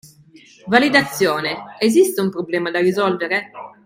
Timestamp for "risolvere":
2.79-3.51